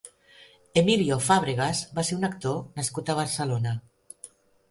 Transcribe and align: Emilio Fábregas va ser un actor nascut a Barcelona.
Emilio 0.79 1.17
Fábregas 1.27 1.81
va 1.99 2.05
ser 2.09 2.17
un 2.19 2.27
actor 2.29 2.57
nascut 2.79 3.11
a 3.11 3.17
Barcelona. 3.21 3.75